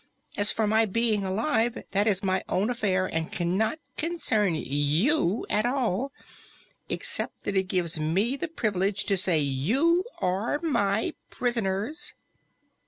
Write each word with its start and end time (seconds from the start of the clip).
As 0.35 0.49
for 0.49 0.65
my 0.65 0.87
being 0.87 1.23
alive, 1.23 1.83
that 1.91 2.07
is 2.07 2.23
my 2.23 2.43
own 2.49 2.71
affair 2.71 3.05
and 3.05 3.31
cannot 3.31 3.77
concern 3.97 4.55
you 4.55 5.45
at 5.47 5.63
all, 5.67 6.11
except 6.89 7.43
that 7.43 7.55
it 7.55 7.67
gives 7.67 7.99
me 7.99 8.35
the 8.35 8.47
privilege 8.47 9.05
to 9.05 9.15
say 9.15 9.37
you 9.39 10.03
are 10.17 10.57
my 10.63 11.13
prisoners." 11.29 12.15